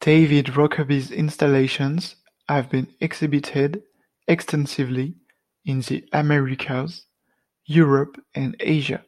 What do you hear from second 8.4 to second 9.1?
Asia.